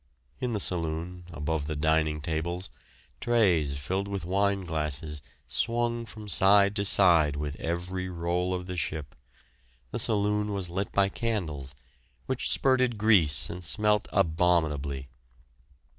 [0.39, 2.71] In the saloon, above the dining tables,
[3.19, 8.75] trays filled with wine glasses swung from side to side with every roll of the
[8.77, 9.13] ship;
[9.91, 11.75] the saloon was lit by candles,
[12.25, 15.07] which spurted grease and smelt abominably.